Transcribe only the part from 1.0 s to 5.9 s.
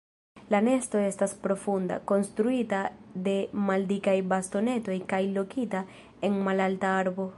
estas profunda, konstruita de maldikaj bastonetoj kaj lokita